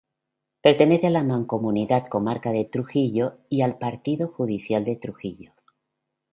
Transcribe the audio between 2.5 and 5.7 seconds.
de Trujillo y al Partido Judicial de Trujillo.